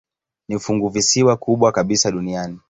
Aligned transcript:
Ni 0.49 0.59
funguvisiwa 0.59 1.37
kubwa 1.37 1.71
kabisa 1.71 2.11
duniani. 2.11 2.59